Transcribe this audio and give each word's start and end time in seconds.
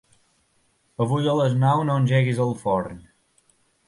Avui 1.05 1.29
a 1.33 1.35
les 1.39 1.53
nou 1.63 1.83
no 1.89 1.97
engeguis 2.03 2.39
el 2.47 2.55
forn. 2.63 2.97